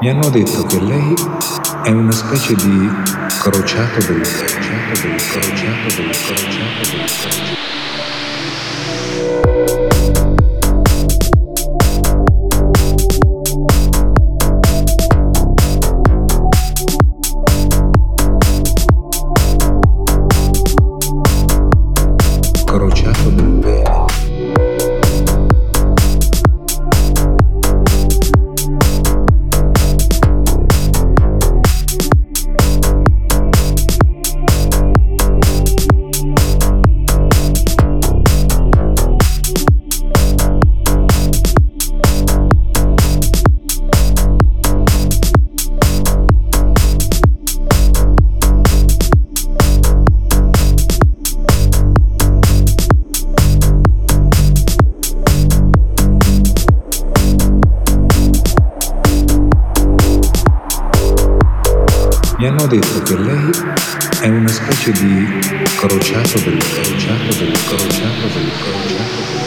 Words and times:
Mi 0.00 0.10
hanno 0.10 0.28
detto 0.28 0.62
che 0.64 0.78
lei 0.80 1.14
è 1.82 1.90
una 1.90 2.12
specie 2.12 2.54
di 2.54 2.90
crociato 3.40 3.98
del 4.00 4.20
crociato 4.20 5.00
del 5.00 5.16
crociato 5.16 5.94
del 5.96 6.10
crociato 6.10 6.90
del 6.90 7.10
crociato. 7.16 7.54
Crociato 22.66 23.30
del 23.30 23.44
bene. 23.44 24.05
Hanno 62.66 62.80
detto 62.80 63.02
che 63.02 63.16
lei 63.16 63.50
è 64.22 64.28
una 64.28 64.48
specie 64.48 64.90
di 64.90 65.24
crociato 65.76 66.38
del 66.40 66.58
crociato 66.58 67.38
del 67.38 67.52
crociato 67.52 68.26
del 68.34 68.50
crociato 68.58 69.45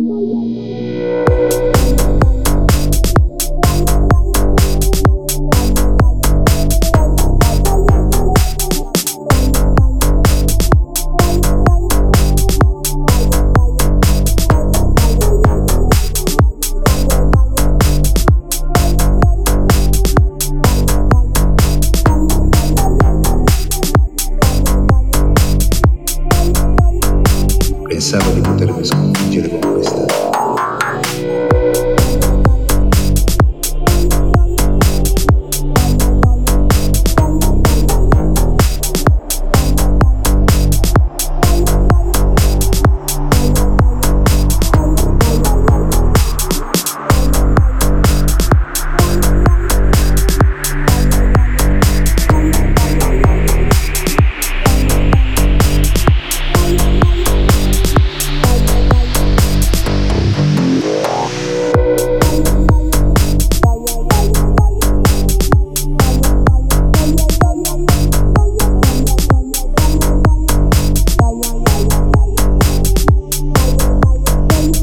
Seven. 28.12 28.41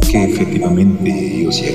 Che 0.09 0.23
effettivamente 0.23 1.11
io 1.11 1.51
sia 1.51 1.71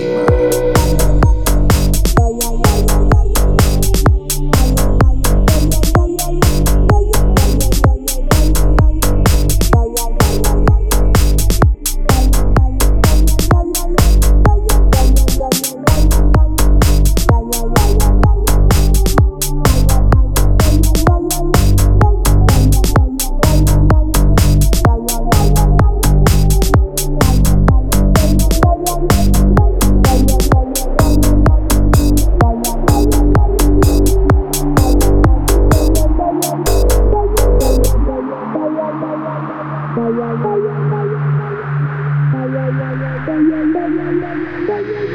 il 40.35 40.89
male. 40.89 41.23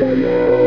Thank 0.01 0.19
you. 0.19 0.58